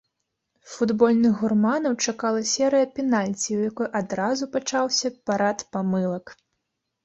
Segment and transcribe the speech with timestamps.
[0.75, 6.25] Футбольных гурманаў чакала серыя пенальці, у якой адразу пачаўся парад памылак.